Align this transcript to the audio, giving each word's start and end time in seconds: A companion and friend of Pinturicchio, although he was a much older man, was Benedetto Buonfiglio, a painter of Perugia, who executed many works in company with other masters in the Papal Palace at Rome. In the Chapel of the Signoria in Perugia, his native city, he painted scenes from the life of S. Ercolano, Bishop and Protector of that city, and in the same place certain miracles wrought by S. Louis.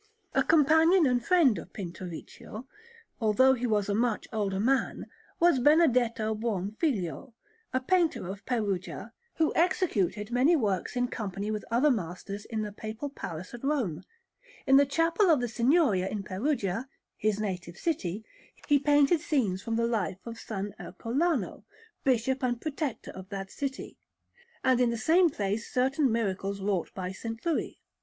A 0.33 0.41
companion 0.41 1.05
and 1.05 1.23
friend 1.23 1.59
of 1.59 1.73
Pinturicchio, 1.73 2.65
although 3.19 3.53
he 3.53 3.67
was 3.67 3.87
a 3.87 3.93
much 3.93 4.27
older 4.33 4.59
man, 4.59 5.05
was 5.39 5.59
Benedetto 5.59 6.33
Buonfiglio, 6.33 7.33
a 7.71 7.79
painter 7.79 8.27
of 8.27 8.43
Perugia, 8.47 9.13
who 9.35 9.53
executed 9.53 10.31
many 10.31 10.55
works 10.55 10.95
in 10.95 11.07
company 11.07 11.51
with 11.51 11.63
other 11.69 11.91
masters 11.91 12.45
in 12.45 12.63
the 12.63 12.71
Papal 12.71 13.11
Palace 13.11 13.53
at 13.53 13.63
Rome. 13.63 14.03
In 14.65 14.77
the 14.77 14.87
Chapel 14.87 15.29
of 15.29 15.39
the 15.39 15.47
Signoria 15.47 16.09
in 16.09 16.23
Perugia, 16.23 16.89
his 17.15 17.39
native 17.39 17.77
city, 17.77 18.25
he 18.67 18.79
painted 18.79 19.21
scenes 19.21 19.61
from 19.61 19.75
the 19.75 19.85
life 19.85 20.25
of 20.25 20.33
S. 20.37 20.49
Ercolano, 20.79 21.63
Bishop 22.03 22.41
and 22.41 22.59
Protector 22.59 23.11
of 23.11 23.29
that 23.29 23.51
city, 23.51 23.99
and 24.63 24.81
in 24.81 24.89
the 24.89 24.97
same 24.97 25.29
place 25.29 25.71
certain 25.71 26.11
miracles 26.11 26.59
wrought 26.59 26.91
by 26.95 27.09
S. 27.11 27.23
Louis. 27.45 27.79